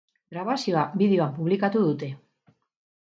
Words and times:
Grabazioa 0.35 0.85
bideoan 1.01 1.35
publikatu 1.35 1.83
dute. 1.91 2.09